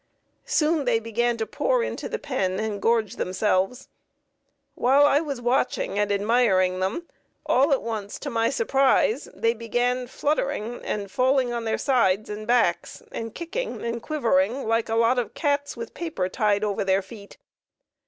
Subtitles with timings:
[0.47, 3.87] Soon they began to pour into the pen and gorge themselves.
[4.73, 7.07] While I was watching and admiring them,
[7.45, 12.47] all at once to my surprise they began fluttering and falling on their sides and
[12.47, 17.03] backs and kicking and quivering like a lot of cats with paper tied over their
[17.03, 17.37] feet.